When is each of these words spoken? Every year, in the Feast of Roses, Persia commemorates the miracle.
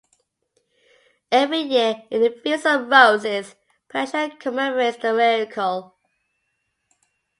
Every 1.31 1.59
year, 1.59 2.01
in 2.09 2.21
the 2.23 2.31
Feast 2.31 2.65
of 2.65 2.87
Roses, 2.87 3.53
Persia 3.87 4.31
commemorates 4.39 4.97
the 4.97 5.13
miracle. 5.13 5.93